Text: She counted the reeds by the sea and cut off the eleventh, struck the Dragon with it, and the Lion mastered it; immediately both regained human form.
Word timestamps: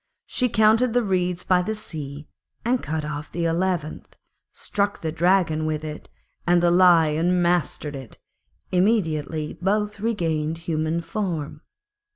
She 0.25 0.49
counted 0.49 0.93
the 0.93 1.03
reeds 1.03 1.43
by 1.43 1.61
the 1.61 1.75
sea 1.75 2.27
and 2.65 2.81
cut 2.81 3.05
off 3.05 3.31
the 3.31 3.45
eleventh, 3.45 4.15
struck 4.51 5.01
the 5.01 5.11
Dragon 5.11 5.63
with 5.67 5.83
it, 5.83 6.09
and 6.47 6.63
the 6.63 6.71
Lion 6.71 7.39
mastered 7.39 7.95
it; 7.95 8.17
immediately 8.71 9.59
both 9.61 9.99
regained 9.99 10.57
human 10.57 11.01
form. 11.01 11.61